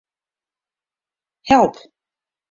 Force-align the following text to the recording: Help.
Help. 1.45 1.77